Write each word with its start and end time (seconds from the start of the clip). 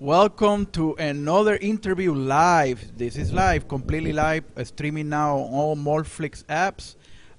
Welcome 0.00 0.66
to 0.66 0.94
another 0.94 1.56
interview 1.56 2.14
live. 2.14 2.96
This 2.96 3.16
is 3.16 3.32
live, 3.32 3.66
completely 3.66 4.12
live, 4.12 4.44
uh, 4.56 4.62
streaming 4.62 5.08
now 5.08 5.38
on 5.38 5.52
all 5.52 5.76
Morflix 5.76 6.44
apps. 6.44 6.94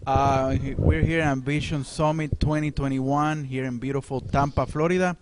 Uh, 0.05 0.57
we're 0.77 1.01
here 1.01 1.21
at 1.21 1.37
Vision 1.37 1.85
Summit 1.85 2.37
2021 2.37 3.45
here 3.45 3.63
in 3.63 3.77
beautiful 3.77 4.19
Tampa, 4.19 4.65
Florida. 4.65 5.15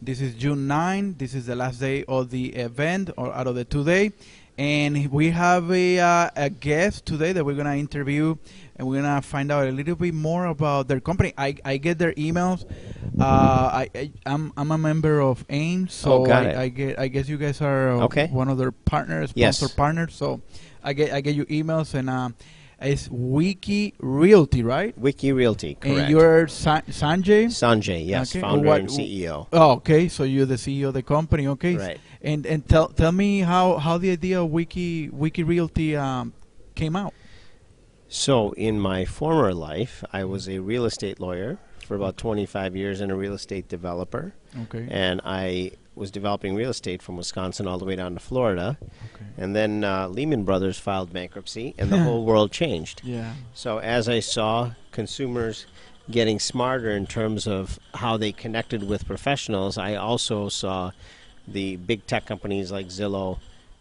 This 0.00 0.20
is 0.20 0.36
June 0.36 0.68
9. 0.68 1.16
This 1.18 1.34
is 1.34 1.46
the 1.46 1.56
last 1.56 1.80
day 1.80 2.04
of 2.04 2.30
the 2.30 2.54
event, 2.54 3.10
or 3.16 3.34
out 3.34 3.48
of 3.48 3.56
the 3.56 3.64
two 3.64 3.82
day. 3.82 4.12
And 4.56 5.10
we 5.10 5.30
have 5.30 5.72
a, 5.72 5.98
uh, 5.98 6.30
a 6.36 6.48
guest 6.48 7.06
today 7.06 7.32
that 7.32 7.44
we're 7.44 7.54
going 7.54 7.66
to 7.66 7.74
interview, 7.74 8.36
and 8.76 8.86
we're 8.86 9.02
going 9.02 9.16
to 9.16 9.20
find 9.20 9.50
out 9.50 9.66
a 9.66 9.72
little 9.72 9.96
bit 9.96 10.14
more 10.14 10.46
about 10.46 10.86
their 10.86 11.00
company. 11.00 11.34
I, 11.36 11.56
I 11.64 11.76
get 11.78 11.98
their 11.98 12.12
emails. 12.12 12.64
Uh, 13.18 13.24
I, 13.24 13.90
I 13.94 14.10
I'm 14.26 14.52
I'm 14.56 14.70
a 14.72 14.78
member 14.78 15.20
of 15.20 15.44
AIME, 15.48 15.88
so 15.88 16.26
Oh, 16.26 16.30
I. 16.30 16.62
I 16.62 16.68
get 16.68 16.98
I 16.98 17.08
guess 17.08 17.28
you 17.28 17.36
guys 17.38 17.60
are 17.60 17.90
uh, 17.90 18.04
Okay. 18.06 18.26
one 18.28 18.48
of 18.48 18.58
their 18.58 18.72
partners, 18.72 19.32
Yes. 19.34 19.58
sponsor 19.58 19.74
partners. 19.76 20.14
So 20.14 20.40
I 20.82 20.92
get 20.94 21.12
I 21.12 21.20
get 21.20 21.34
your 21.36 21.46
emails 21.46 21.94
and 21.94 22.10
uh, 22.10 22.30
it's 22.80 23.08
Wiki 23.10 23.94
Realty, 24.00 24.62
right? 24.64 24.98
Wiki 24.98 25.30
Realty, 25.32 25.76
correct. 25.76 25.98
And 25.98 26.10
you're 26.10 26.48
Sa- 26.48 26.80
Sanjay. 26.90 27.46
Sanjay, 27.46 28.04
yes, 28.04 28.32
Okay. 28.32 28.40
founder 28.40 28.66
What- 28.68 28.80
and 28.80 28.88
CEO. 28.90 29.46
Oh, 29.52 29.72
okay. 29.78 30.08
So 30.08 30.24
you're 30.24 30.44
the 30.46 30.56
CEO 30.58 30.88
of 30.88 30.94
the 30.94 31.02
company, 31.02 31.46
okay? 31.48 31.76
Right. 31.76 32.00
And 32.20 32.44
and 32.46 32.68
tell 32.68 32.88
tell 32.88 33.12
me 33.12 33.40
how 33.40 33.78
how 33.78 33.96
the 33.98 34.10
idea 34.10 34.42
of 34.42 34.50
Wiki 34.50 35.08
Wiki 35.08 35.44
Realty 35.44 35.94
um, 35.96 36.32
came 36.74 36.96
out. 36.96 37.14
So, 38.08 38.52
in 38.52 38.78
my 38.78 39.04
former 39.06 39.52
life, 39.54 40.04
I 40.12 40.22
was 40.24 40.48
a 40.48 40.58
real 40.60 40.84
estate 40.84 41.18
lawyer 41.18 41.58
for 41.84 41.94
about 41.94 42.16
25 42.16 42.76
years 42.76 43.00
and 43.00 43.10
a 43.12 43.14
real 43.14 43.34
estate 43.34 43.68
developer. 43.68 44.34
Okay. 44.62 44.86
And 44.90 45.20
I 45.24 45.72
was 45.94 46.10
developing 46.10 46.54
real 46.54 46.70
estate 46.70 47.02
from 47.02 47.16
Wisconsin 47.16 47.66
all 47.68 47.78
the 47.78 47.84
way 47.84 47.96
down 47.96 48.14
to 48.14 48.20
Florida. 48.20 48.76
okay. 48.82 49.24
And 49.36 49.54
then 49.54 49.84
uh, 49.84 50.08
Lehman 50.08 50.44
Brothers 50.44 50.78
filed 50.78 51.12
bankruptcy, 51.12 51.74
and 51.78 51.90
the 51.90 51.98
whole 51.98 52.24
world 52.30 52.50
changed. 52.50 53.00
Yeah. 53.04 53.34
So, 53.54 53.78
as 53.78 54.08
I 54.08 54.20
saw 54.20 54.72
consumers 54.90 55.66
getting 56.10 56.38
smarter 56.38 56.90
in 56.90 57.06
terms 57.06 57.46
of 57.46 57.78
how 57.94 58.16
they 58.16 58.32
connected 58.32 58.82
with 58.86 59.06
professionals, 59.06 59.78
I 59.78 59.94
also 59.94 60.48
saw 60.48 60.90
the 61.46 61.76
big 61.76 62.06
tech 62.06 62.26
companies 62.26 62.72
like 62.72 62.86
Zillow 62.86 63.38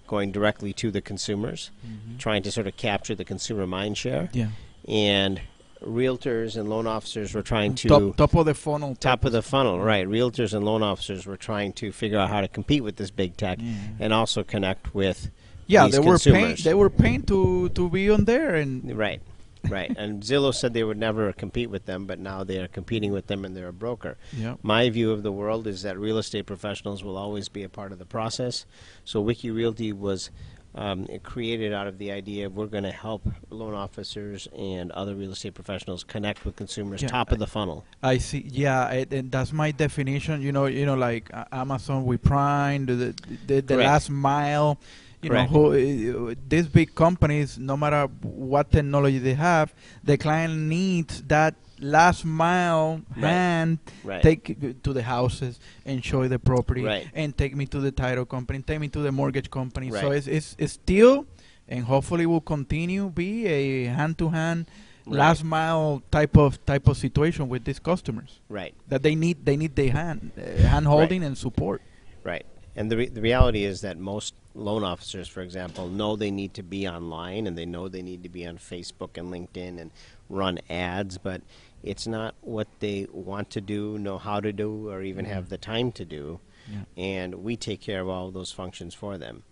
going 0.08 0.32
directly 0.32 0.74
to 0.74 0.92
the 0.92 1.02
consumers, 1.02 1.72
trying 2.20 2.44
to 2.44 2.52
sort 2.52 2.68
of 2.68 2.78
capture 2.78 3.16
the 3.16 3.26
consumer 3.26 3.66
mind 3.66 3.98
share. 3.98 4.30
Yeah. 4.34 4.50
And 4.88 5.42
realtors 5.86 6.58
and 6.58 6.70
loan 6.70 6.88
officers 6.88 7.34
were 7.34 7.42
trying 7.42 7.76
to 7.76 7.88
top 7.88 8.16
top 8.18 8.34
of 8.36 8.46
the 8.46 8.54
funnel. 8.54 8.96
top 8.96 9.26
of 9.26 9.32
the 9.32 9.42
funnel, 9.42 9.80
right? 9.80 10.08
Realtors 10.08 10.54
and 10.54 10.66
loan 10.66 10.84
officers 10.84 11.26
were 11.26 11.38
trying 11.38 11.74
to 11.74 11.92
figure 11.92 12.18
out 12.18 12.30
how 12.30 12.42
to 12.42 12.48
compete 12.48 12.84
with 12.84 12.96
this 12.96 13.12
big 13.12 13.38
tech 13.38 13.60
Yeah. 13.62 13.74
and 14.00 14.14
also 14.14 14.44
connect 14.44 14.94
with 14.96 15.30
Yeah, 15.68 15.88
they 15.88 16.00
were 16.00 16.18
paying. 16.20 16.56
They 16.64 16.74
were 16.74 16.90
paying 16.90 17.24
to 17.24 17.70
to 17.70 17.90
be 17.90 18.10
on 18.10 18.26
there, 18.26 18.56
and 18.56 18.98
Right, 18.98 19.22
right. 19.70 19.92
and 19.98 20.22
Zillow 20.24 20.54
said 20.54 20.74
they 20.74 20.84
would 20.84 20.98
never 20.98 21.32
compete 21.34 21.70
with 21.70 21.86
them, 21.86 22.06
but 22.06 22.20
now 22.20 22.44
they 22.44 22.58
are 22.60 22.68
competing 22.68 23.12
with 23.14 23.28
them 23.28 23.46
and 23.46 23.56
they're 23.56 23.70
a 23.70 23.74
broker. 23.74 24.18
yeah. 24.38 24.56
My 24.62 24.90
view 24.90 25.12
of 25.12 25.24
the 25.24 25.32
world 25.32 25.66
is 25.68 25.82
that 25.84 25.98
real 25.98 26.18
estate 26.18 26.46
professionals 26.46 27.04
will 27.04 27.18
always 27.18 27.48
be 27.50 27.64
a 27.64 27.70
part 27.70 27.92
of 27.94 28.00
the 28.00 28.06
process. 28.06 28.66
So 29.06 29.22
Wiki 29.22 29.52
Realty 29.52 29.94
was 29.94 30.30
um, 30.76 31.08
created 31.24 31.74
out 31.74 31.88
of 31.88 31.98
the 31.98 32.12
idea 32.12 32.48
of 32.48 32.56
we're 32.56 32.66
going 32.68 32.84
to 32.84 32.92
help 32.92 33.28
loan 33.50 33.74
officers 33.74 34.48
and 34.58 34.92
other 34.94 35.14
real 35.16 35.32
estate 35.32 35.54
professionals 35.54 36.04
connect 36.04 36.46
with 36.46 36.56
consumers 36.56 37.02
Yeah, 37.02 37.10
top 37.10 37.32
of 37.32 37.40
the 37.40 37.48
funnel. 37.48 37.86
I 38.02 38.18
see. 38.18 38.46
Yeah, 38.48 38.90
it, 38.90 39.14
and 39.14 39.32
that's 39.32 39.54
my 39.54 39.72
definition. 39.72 40.42
You 40.42 40.52
know, 40.52 40.66
you 40.66 40.86
know, 40.86 40.96
like 40.96 41.30
uh, 41.34 41.46
Amazon 41.52 42.06
with 42.06 42.24
Prime, 42.24 42.86
the 42.88 42.96
the, 42.96 43.16
the, 43.48 43.62
the 43.62 43.78
last 43.78 44.10
mile. 44.10 44.80
You 45.22 45.30
Correct. 45.30 45.52
know, 45.54 45.72
who, 45.72 46.32
uh, 46.32 46.36
these 46.50 46.68
big 46.68 46.94
companies, 46.94 47.58
no 47.58 47.78
matter 47.78 48.08
what 48.22 48.70
technology 48.72 49.20
they 49.20 49.36
have, 49.36 49.74
the 50.04 50.18
client 50.18 50.54
needs 50.54 51.22
that 51.24 51.56
last 51.84 52.26
mile 52.26 53.02
Right. 53.16 53.30
hand 53.30 53.80
Right. 54.04 54.22
take 54.24 54.82
to 54.84 54.94
the 54.94 55.04
houses 55.04 55.60
and 55.86 56.04
show 56.04 56.28
the 56.28 56.40
property 56.40 56.84
Right. 56.84 57.08
and 57.14 57.38
take 57.38 57.56
me 57.56 57.66
to 57.68 57.80
the 57.80 57.92
title 57.92 58.26
company, 58.26 58.62
take 58.62 58.80
me 58.80 58.88
to 58.90 59.00
the 59.00 59.12
mortgage 59.12 59.50
company. 59.52 59.92
So 59.92 60.12
it's, 60.12 60.28
it's 60.28 60.56
it's 60.58 60.74
still 60.74 61.26
and 61.68 61.84
hopefully 61.86 62.26
will 62.26 62.42
continue 62.42 63.10
be 63.10 63.46
a 63.48 63.86
hand 63.86 64.18
to 64.20 64.30
hand 64.30 64.66
Right. 65.06 65.18
last 65.18 65.44
mile 65.44 66.02
type 66.12 66.38
of 66.38 66.64
type 66.66 66.88
of 66.88 66.96
situation 66.98 67.50
with 67.50 67.66
these 67.66 67.80
customers 67.80 68.40
Right. 68.50 68.74
that 68.88 69.04
they 69.04 69.16
need 69.16 69.46
they 69.46 69.58
need 69.58 69.76
the 69.76 69.90
hand 69.90 70.32
uh, 70.38 70.62
hand 70.68 70.88
holding 70.88 71.24
and 71.24 71.38
support. 71.38 71.82
Right. 72.24 72.46
And 72.76 72.90
the, 72.90 72.98
re- 72.98 73.10
the 73.10 73.22
reality 73.22 73.66
is 73.66 73.82
that 73.82 74.00
most 74.00 74.34
loan 74.56 74.84
officers, 74.84 75.28
for 75.28 75.42
example, 75.42 75.88
know 75.88 76.16
they 76.16 76.32
need 76.32 76.54
to 76.56 76.64
be 76.64 76.88
online 76.88 77.48
and 77.48 77.58
they 77.58 77.66
know 77.66 77.88
they 77.88 78.02
need 78.02 78.24
to 78.24 78.30
be 78.30 78.46
on 78.46 78.58
Facebook 78.58 79.18
and 79.18 79.32
LinkedIn 79.32 79.80
and 79.80 79.92
run 80.30 80.60
ads, 80.70 81.18
but 81.18 81.42
it's 81.82 82.08
not 82.08 82.36
what 82.42 82.68
they 82.80 83.08
want 83.12 83.50
to 83.52 83.62
do, 83.62 83.98
know 83.98 84.18
how 84.18 84.40
to 84.40 84.54
do, 84.54 84.90
or 84.90 85.02
even 85.02 85.26
have 85.26 85.50
the 85.50 85.58
time 85.58 85.92
to 85.94 86.06
do. 86.06 86.40
Yeah. 86.72 86.84
And 86.96 87.36
we 87.44 87.58
take 87.58 87.82
care 87.82 88.02
of 88.02 88.10
all 88.10 88.28
of 88.28 88.34
those 88.34 88.52
functions 88.52 88.94
for 88.94 89.18
them. 89.18 89.44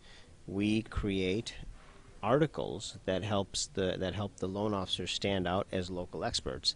We 0.48 0.82
create 0.82 1.56
articles 2.24 2.98
that 3.06 3.24
helps 3.24 3.68
the 3.74 3.96
that 3.98 4.14
help 4.14 4.38
the 4.38 4.48
loan 4.48 4.74
officers 4.74 5.12
stand 5.12 5.48
out 5.48 5.68
as 5.72 5.90
local 5.90 6.24
experts. 6.24 6.76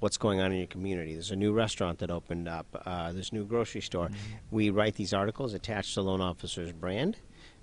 What's 0.00 0.16
going 0.16 0.40
on 0.40 0.52
in 0.52 0.58
your 0.58 0.68
community? 0.68 1.14
There's 1.14 1.32
a 1.32 1.36
new 1.36 1.52
restaurant 1.52 1.98
that 1.98 2.10
opened 2.10 2.46
up. 2.48 2.66
Uh, 2.86 3.12
there's 3.12 3.32
a 3.32 3.34
new 3.34 3.44
grocery 3.44 3.80
store. 3.80 4.10
We 4.50 4.70
write 4.70 4.94
these 4.94 5.12
articles 5.12 5.54
attached 5.54 5.94
to 5.94 6.00
the 6.02 6.04
loan 6.04 6.20
officer's 6.20 6.72
brand. 6.72 7.16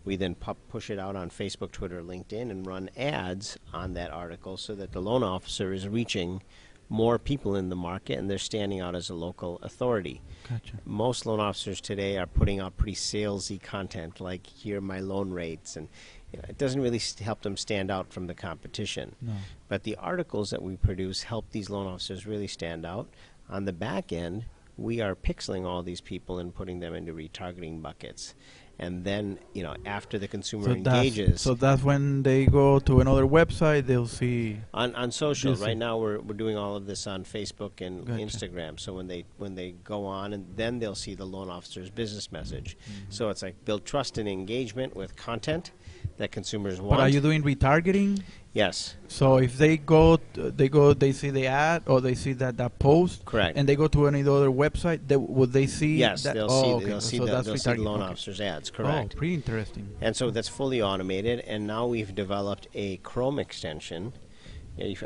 We 0.04 0.18
then 0.18 0.36
pu- 0.36 0.56
push 0.70 0.90
it 0.90 1.00
out 1.00 1.16
on 1.16 1.30
Facebook, 1.30 1.72
Twitter, 1.72 2.02
LinkedIn, 2.02 2.52
and 2.52 2.68
run 2.68 2.90
ads 2.98 3.58
on 3.74 3.94
that 3.94 4.12
article 4.12 4.58
so 4.58 4.76
that 4.76 4.92
the 4.92 5.02
loan 5.02 5.24
officer 5.24 5.72
is 5.72 5.88
reaching 5.88 6.44
more 6.90 7.18
people 7.18 7.56
in 7.56 7.70
the 7.70 7.76
market 7.76 8.18
and 8.20 8.30
they're 8.30 8.38
standing 8.38 8.80
out 8.80 8.96
as 8.96 9.10
a 9.10 9.14
local 9.16 9.60
authority 9.64 10.22
Gotcha. 10.50 10.74
most 10.86 11.26
loan 11.26 11.40
officers 11.40 11.82
today 11.82 12.18
are 12.18 12.28
putting 12.28 12.60
out 12.60 12.78
pretty 12.78 12.96
salesy 12.96 13.62
content 13.62 14.20
like 14.22 14.46
here 14.46 14.78
are 14.78 14.82
my 14.82 15.00
loan 15.00 15.32
rates 15.32 15.76
and 15.76 15.88
you 16.32 16.38
know, 16.40 16.46
it 16.48 16.58
doesn't 16.58 16.82
really 16.82 17.00
st- 17.00 17.26
help 17.26 17.42
them 17.42 17.58
stand 17.58 17.90
out 17.90 18.14
from 18.14 18.28
the 18.28 18.36
competition 18.36 19.16
No. 19.22 19.34
but 19.68 19.84
the 19.84 19.96
articles 19.96 20.52
that 20.52 20.62
we 20.62 20.76
produce 20.76 21.24
help 21.24 21.50
these 21.52 21.70
loan 21.70 21.88
officers 21.88 22.28
really 22.28 22.48
stand 22.48 22.86
out 22.86 23.08
on 23.50 23.66
the 23.66 23.74
back 23.74 24.12
end 24.14 24.46
we 24.78 25.02
are 25.02 25.16
pixeling 25.16 25.66
all 25.66 25.82
these 25.82 26.02
people 26.02 26.38
and 26.38 26.54
putting 26.54 26.82
them 26.82 26.94
into 26.94 27.14
retargeting 27.14 27.82
buckets 27.82 28.36
and 28.78 29.04
then 29.06 29.40
you 29.54 29.64
know 29.64 29.74
after 29.86 30.20
the 30.20 30.28
consumer 30.28 30.66
So 30.66 30.72
engages 30.72 31.28
that's, 31.30 31.42
so 31.42 31.54
that's 31.54 31.82
when 31.84 32.24
they 32.24 32.46
go 32.46 32.80
to 32.80 33.00
another 33.02 33.26
website, 33.26 33.86
they'll 33.88 34.08
see. 34.08 34.60
on 34.74 34.94
on 34.96 35.12
social 35.12 35.56
right 35.56 35.78
now 35.78 35.98
we're, 35.98 36.20
we're 36.20 36.36
doing 36.36 36.58
all 36.58 36.76
of 36.76 36.86
this 36.86 37.08
on 37.08 37.24
facebook 37.24 37.80
and 37.86 38.06
Gotcha. 38.06 38.22
instagram 38.24 38.80
so 38.80 38.94
when 38.94 39.08
they 39.08 39.26
when 39.38 39.56
they 39.56 39.72
go 39.84 40.06
on 40.06 40.34
and 40.34 40.46
then 40.56 40.80
they'll 40.80 40.96
see 40.96 41.16
the 41.16 41.26
loan 41.26 41.50
officer's 41.50 41.90
business 41.90 42.32
message 42.32 42.76
Mm-hmm. 42.76 43.12
so 43.12 43.30
it's 43.30 43.42
like 43.42 43.64
build 43.66 43.86
trust 43.86 44.18
and 44.18 44.28
engagement 44.28 44.96
with 44.96 45.16
content 45.16 45.72
that 46.18 46.32
consumers 46.32 46.80
But 46.80 47.00
are 47.00 47.10
you 47.10 47.22
doing 47.22 47.44
retargeting? 47.44 48.22
yes 48.54 48.96
So 49.08 49.38
if 49.38 49.58
they 49.58 49.78
go, 49.78 50.20
they 50.34 50.70
go, 50.70 50.94
they 50.94 51.12
see 51.12 51.30
the 51.30 51.48
ad 51.48 51.84
or 51.88 52.02
they 52.02 52.16
see 52.16 52.34
that 52.34 52.58
that 52.58 52.80
post, 52.80 53.26
correct 53.26 53.58
and 53.58 53.68
they 53.68 53.76
go 53.76 53.88
to 53.88 54.08
any 54.08 54.22
other 54.22 54.50
website, 54.50 55.00
they, 55.08 55.18
would 55.18 55.52
they 55.52 55.68
see? 55.68 55.98
yes 55.98 56.24
that? 56.24 56.34
they'll 56.36 56.48
oh, 56.50 56.62
see 56.64 56.74
okay. 56.76 56.86
they'll 56.86 57.02
see, 57.02 57.18
so 57.18 57.26
the, 57.26 57.32
that's 57.32 57.48
they'll 57.48 57.58
see 57.58 57.74
loan 57.76 58.02
okay. 58.02 58.12
officer's 58.12 58.42
ads 58.42 58.70
correct. 58.70 58.90
Oh, 58.90 58.94
correct 58.94 59.16
pretty 59.18 59.34
interesting. 59.36 59.90
and 60.02 60.16
so 60.16 60.32
that's 60.32 60.50
fully 60.50 60.82
automated 60.82 61.40
and 61.42 61.68
now 61.68 61.86
we've 61.88 62.14
developed 62.16 62.68
a 62.74 62.98
chrome 62.98 63.40
extension 63.40 64.14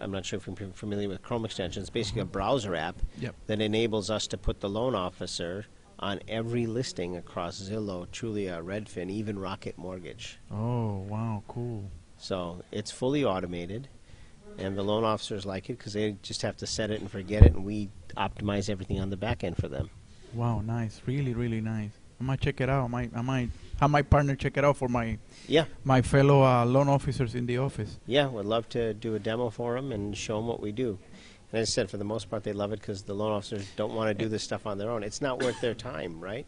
I'm 0.01 0.11
not 0.11 0.25
sure 0.25 0.37
if 0.37 0.47
you're 0.47 0.69
familiar 0.71 1.07
with 1.07 1.21
Chrome 1.21 1.45
extensions. 1.45 1.83
It's 1.83 1.89
basically 1.91 2.21
a 2.21 2.25
browser 2.25 2.75
app 2.75 2.97
Mm-hmm. 2.97 3.23
Yep. 3.25 3.35
that 3.47 3.61
enables 3.61 4.09
us 4.09 4.25
to 4.27 4.37
put 4.37 4.61
the 4.61 4.69
loan 4.69 4.95
officer 4.95 5.65
on 5.99 6.19
every 6.27 6.65
listing 6.65 7.15
across 7.17 7.61
Zillow, 7.61 8.07
Trulia, 8.07 8.63
Redfin, 8.63 9.09
even 9.09 9.37
Rocket 9.37 9.77
Mortgage. 9.77 10.39
Oh 10.51 10.97
wow, 11.09 11.43
cool. 11.47 11.91
So 12.17 12.63
it's 12.71 12.91
fully 12.91 13.23
automated, 13.23 13.87
and 14.57 14.77
the 14.77 14.83
loan 14.83 15.03
officers 15.03 15.45
like 15.45 15.69
it 15.69 15.77
because 15.77 15.93
they 15.93 16.15
just 16.21 16.41
have 16.41 16.57
to 16.57 16.67
set 16.67 16.89
it 16.91 17.01
and 17.01 17.09
forget 17.11 17.43
it, 17.43 17.53
and 17.53 17.65
we 17.65 17.89
optimize 18.17 18.69
everything 18.69 18.99
on 18.99 19.09
the 19.09 19.17
back 19.17 19.43
end 19.43 19.57
for 19.57 19.67
them. 19.67 19.89
Wow, 20.33 20.61
nice. 20.61 21.01
Really, 21.05 21.33
really 21.33 21.61
nice. 21.61 21.91
I 22.21 22.23
might 22.23 22.41
check 22.41 22.59
it 22.59 22.69
out. 22.69 22.83
I 22.83 22.87
might, 22.87 23.11
I 23.15 23.21
might 23.21 23.49
have 23.79 23.89
my 23.89 24.01
partner 24.01 24.35
check 24.35 24.57
it 24.57 24.65
out 24.65 24.75
for 24.75 24.89
my 24.89 25.17
Yeah, 25.47 25.65
my 25.85 26.01
fellow 26.01 26.43
uh, 26.43 26.65
loan 26.65 26.89
officers 26.89 27.33
in 27.33 27.45
the 27.45 27.57
office. 27.57 27.97
yeah, 28.05 28.27
would 28.27 28.45
love 28.45 28.67
to 28.69 28.93
do 28.93 29.15
a 29.15 29.19
demo 29.19 29.49
for 29.49 29.75
them 29.75 29.91
and 29.93 30.15
show 30.17 30.35
them 30.37 30.47
what 30.47 30.59
we 30.61 30.71
do. 30.73 30.99
And 31.51 31.59
as 31.61 31.69
I 31.69 31.71
said, 31.71 31.89
for 31.89 31.97
the 31.97 32.03
most 32.03 32.29
part, 32.29 32.43
they 32.43 32.53
love 32.53 32.71
it 32.73 32.79
because 32.79 33.03
the 33.03 33.13
loan 33.15 33.31
officers 33.31 33.67
don't 33.75 33.93
want 33.93 34.09
to 34.09 34.13
do 34.23 34.29
this 34.29 34.43
stuff 34.43 34.65
on 34.67 34.77
their 34.77 34.89
own. 34.91 35.03
It's 35.03 35.21
not 35.21 35.41
worth 35.41 35.59
their 35.61 35.73
time, 35.73 36.19
right? 36.19 36.45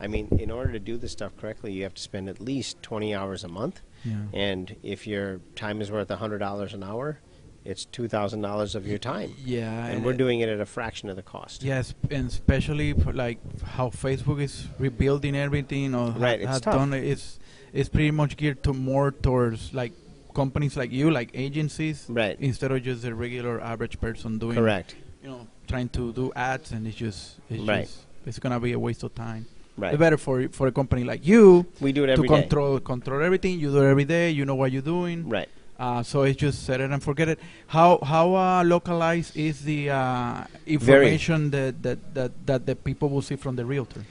I 0.00 0.08
mean, 0.08 0.28
in 0.38 0.50
order 0.50 0.72
to 0.72 0.78
do 0.80 0.96
this 0.98 1.12
stuff 1.12 1.32
correctly, 1.36 1.72
you 1.72 1.84
have 1.84 1.94
to 1.94 2.02
spend 2.02 2.28
at 2.28 2.40
least 2.40 2.82
20 2.82 3.14
hours 3.14 3.44
a 3.44 3.48
month. 3.48 3.80
Yeah. 4.04 4.16
And 4.32 4.76
if 4.82 5.06
your 5.06 5.40
time 5.54 5.80
is 5.80 5.90
worth 5.90 6.08
$100 6.08 6.74
an 6.74 6.82
hour, 6.82 7.20
it's 7.64 7.84
two 7.84 8.08
thousand 8.08 8.40
dollars 8.42 8.74
of 8.74 8.88
your 8.88 8.98
time, 8.98 9.36
Yeah, 9.44 9.86
and 9.86 10.04
we're 10.04 10.14
doing 10.14 10.40
it 10.40 10.48
at 10.48 10.58
a 10.58 10.66
fraction 10.66 11.08
of 11.08 11.14
the 11.14 11.22
cost. 11.22 11.62
Yes, 11.62 11.94
and 12.10 12.26
especially 12.26 12.92
for 12.92 13.12
like 13.12 13.38
how 13.62 13.88
Facebook 13.90 14.42
is 14.42 14.66
rebuilding 14.80 15.36
everything 15.36 15.94
or 15.94 16.10
ha- 16.10 16.26
it's 16.30 16.58
tough. 16.58 16.74
done 16.74 16.92
it, 16.92 17.04
it's 17.04 17.38
it's 17.72 17.88
pretty 17.88 18.10
much 18.10 18.36
geared 18.36 18.64
to 18.64 18.72
more 18.72 19.12
towards 19.12 19.72
like 19.72 19.92
companies 20.32 20.76
like 20.76 20.90
you, 20.92 21.10
like 21.10 21.30
agencies, 21.34 22.06
Right. 22.08 22.36
instead 22.40 22.72
of 22.72 22.82
just 22.82 23.04
a 23.04 23.14
regular 23.14 23.60
average 23.60 24.00
person 24.00 24.38
doing 24.38 24.56
Correct. 24.56 24.94
you 25.22 25.30
know 25.30 25.46
trying 25.68 25.88
to 25.90 26.12
do 26.12 26.32
ads 26.34 26.72
and 26.72 26.86
it's 26.86 26.96
just 26.96 27.38
it's 27.50 27.62
Right. 27.62 27.84
just 27.86 27.98
it's 28.26 28.38
gonna 28.38 28.60
be 28.60 28.72
a 28.72 28.78
waste 28.78 29.02
of 29.04 29.14
time. 29.14 29.46
Right. 29.76 29.94
It's 29.94 29.98
better 30.00 30.18
for 30.18 30.48
for 30.48 30.66
a 30.66 30.72
company 30.72 31.02
like 31.04 31.26
you 31.26 31.66
We 31.80 31.92
do 31.92 32.04
it 32.04 32.10
every 32.10 32.28
to 32.28 32.34
every 32.34 32.36
day. 32.36 32.42
control 32.48 32.80
control 32.80 33.22
everything. 33.22 33.58
You 33.58 33.70
do 33.70 33.78
it 33.82 33.90
every 33.90 34.04
day. 34.04 34.30
You 34.30 34.44
know 34.44 34.54
what 34.54 34.70
you're 34.72 34.82
doing. 34.96 35.28
Right. 35.28 35.48
Uh, 35.78 36.02
so 36.02 36.22
it's 36.22 36.38
just 36.38 36.62
set 36.64 36.80
it 36.80 36.90
and 36.90 37.02
forget 37.02 37.28
it. 37.28 37.38
How 37.66 37.98
how 38.04 38.34
uh, 38.36 38.62
localized 38.64 39.36
is 39.36 39.62
the 39.64 39.90
uh, 39.90 40.44
information 40.66 41.50
that, 41.50 41.82
that, 41.82 41.98
that, 42.14 42.30
that 42.46 42.66
the 42.66 42.76
people 42.76 43.08
will 43.08 43.22
see 43.22 43.36
from 43.36 43.56
the 43.56 43.64
realtor? 43.64 44.04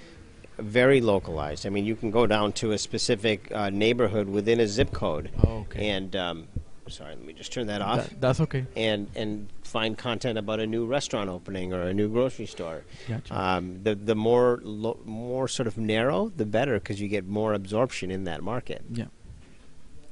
Very 0.61 1.01
localized. 1.01 1.65
I 1.65 1.69
mean, 1.69 1.85
you 1.85 1.95
can 1.95 2.11
go 2.11 2.25
down 2.27 2.53
to 2.53 2.71
a 2.71 2.77
specific 2.77 3.51
uh, 3.51 3.69
neighborhood 3.69 4.27
within 4.29 4.59
a 4.59 4.67
zip 4.67 4.91
code, 4.91 5.29
Okay. 5.45 5.89
and 5.89 6.15
um, 6.15 6.47
sorry, 6.87 7.15
let 7.15 7.25
me 7.25 7.33
just 7.33 7.51
turn 7.51 7.67
that 7.67 7.81
off. 7.81 8.09
That, 8.09 8.21
that's 8.21 8.39
okay. 8.41 8.65
and 8.75 9.07
and 9.15 9.47
find 9.63 9.97
content 9.97 10.37
about 10.37 10.59
a 10.59 10.67
new 10.67 10.85
restaurant 10.85 11.29
opening 11.29 11.73
or 11.73 11.81
a 11.83 11.93
new 11.93 12.09
grocery 12.09 12.45
store. 12.45 12.83
Gotcha. 13.07 13.33
Um, 13.39 13.81
the 13.83 13.95
the 13.95 14.15
more 14.15 14.59
lo- 14.63 14.99
more 15.05 15.47
sort 15.47 15.67
of 15.67 15.77
narrow, 15.77 16.31
the 16.35 16.45
better 16.45 16.73
because 16.79 16.99
you 17.01 17.07
get 17.07 17.25
more 17.27 17.53
absorption 17.53 18.11
in 18.11 18.23
that 18.25 18.41
market. 18.43 18.83
yeah. 18.91 19.05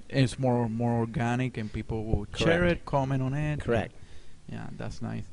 It's 0.09 0.39
more 0.39 0.67
more 0.67 0.93
organic 0.93 1.57
and 1.57 1.71
people 1.71 2.03
will 2.05 2.25
share 2.35 2.63
it, 2.65 2.83
comment 2.85 3.21
on 3.21 3.33
it. 3.35 3.59
Correct. 3.59 3.93
Yeah, 4.51 4.67
that's 4.75 5.01
nice. 5.03 5.25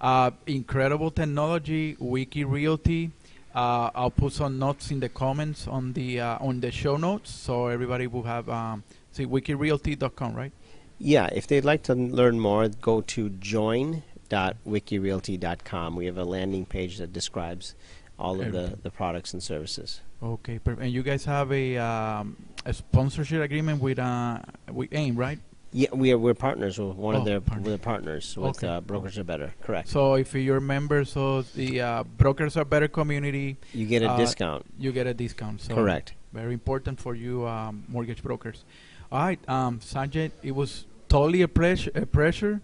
Uh, 0.00 0.30
incredible 0.46 1.10
technology, 1.10 1.96
Wiki 1.98 2.42
Realty. 2.44 3.10
Uh, 3.54 3.90
I'll 3.94 4.10
put 4.10 4.32
some 4.32 4.58
notes 4.58 4.90
in 4.90 5.00
the 5.00 5.10
comments 5.10 5.68
on 5.68 5.92
the 5.92 6.20
uh, 6.20 6.38
on 6.40 6.60
the 6.60 6.70
show 6.70 6.96
notes, 6.96 7.30
so 7.30 7.66
everybody 7.66 8.06
will 8.06 8.22
have 8.22 8.48
um, 8.48 8.82
see 9.10 9.26
wikirealty.com, 9.26 10.34
right? 10.34 10.52
Yeah, 10.98 11.28
if 11.32 11.46
they'd 11.46 11.64
like 11.64 11.82
to 11.84 11.94
learn 11.94 12.40
more, 12.40 12.68
go 12.68 13.00
to 13.02 13.28
join.wikirealty.com. 13.28 15.96
We 15.96 16.06
have 16.06 16.16
a 16.16 16.24
landing 16.24 16.64
page 16.64 16.96
that 16.98 17.12
describes 17.12 17.74
all 18.18 18.40
of 18.40 18.52
the, 18.52 18.78
the 18.82 18.90
products 18.90 19.32
and 19.32 19.42
services. 19.42 20.00
Okay, 20.22 20.60
and 20.66 20.92
you 20.92 21.02
guys 21.02 21.24
have 21.24 21.50
a 21.52 21.76
um, 21.76 22.36
a 22.64 22.72
sponsorship 22.72 23.42
agreement 23.42 23.82
with 23.82 23.98
uh 23.98 24.38
with 24.70 24.92
AIME, 24.92 25.16
right? 25.16 25.40
Yeah, 25.74 25.88
we 25.94 26.12
are 26.12 26.18
we're 26.18 26.34
partners 26.34 26.78
with 26.78 26.96
one 26.96 27.14
Oh, 27.14 27.20
of 27.20 27.24
their 27.24 27.40
partner. 27.40 27.70
with 27.70 27.80
partners 27.82 28.36
with 28.36 28.56
Okay. 28.58 28.66
uh, 28.68 28.80
Brokers 28.82 29.16
Are 29.18 29.24
Better. 29.24 29.54
Correct. 29.62 29.88
So 29.88 30.14
if 30.14 30.34
you're 30.34 30.60
members 30.60 31.16
of 31.16 31.50
the 31.54 31.80
uh, 31.80 32.04
Brokers 32.04 32.58
Are 32.58 32.64
Better 32.66 32.88
community, 32.88 33.56
you 33.72 33.86
get 33.86 34.02
a 34.02 34.10
uh, 34.10 34.16
discount. 34.18 34.66
you 34.78 34.92
get 34.92 35.06
a 35.06 35.14
discount. 35.14 35.62
So 35.62 35.74
Correct. 35.74 36.12
Very 36.32 36.52
important 36.52 37.00
for 37.00 37.14
you 37.14 37.46
um, 37.46 37.84
mortgage 37.88 38.22
brokers. 38.22 38.64
All 39.10 39.20
right, 39.24 39.38
um, 39.48 39.78
Sanjay, 39.80 40.30
it 40.42 40.52
was 40.52 40.86
totally 41.08 41.42
a, 41.42 41.48
pleasure. 41.48 41.90
A 41.94 42.06
pleasure. 42.06 42.60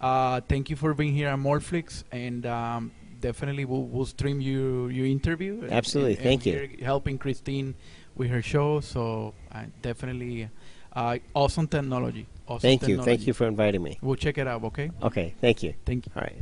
Uh, 0.00 0.40
thank 0.48 0.70
you 0.70 0.76
for 0.76 0.94
being 0.94 1.14
here 1.14 1.28
on 1.30 1.42
Morflix, 1.42 2.04
and 2.12 2.44
um, 2.46 2.90
definitely 3.20 3.66
we'll, 3.66 3.82
we'll 3.84 4.06
stream 4.06 4.40
you 4.40 4.88
your 4.88 5.06
interview. 5.06 5.66
Absolutely, 5.70 6.14
and- 6.16 6.22
thank 6.22 6.46
and 6.46 6.72
you. 6.78 6.84
Helping 6.84 7.16
Christine 7.18 7.74
with 8.16 8.30
her 8.30 8.40
show. 8.42 8.80
So 8.80 9.34
I 9.52 9.66
definitely 9.82 10.48
uh, 10.94 11.18
awesome 11.34 11.66
technology. 11.68 12.26
Thank 12.58 12.88
you. 12.88 13.02
Thank 13.02 13.26
you 13.26 13.32
for 13.32 13.46
inviting 13.46 13.82
me. 13.82 13.98
We'll 14.02 14.16
check 14.16 14.38
it 14.38 14.46
out. 14.46 14.64
Okay. 14.64 14.90
Okay, 15.02 15.34
thank 15.40 15.62
you. 15.62 15.74
Thank 15.84 16.06
you. 16.06 16.12
All 16.16 16.22
right. 16.22 16.36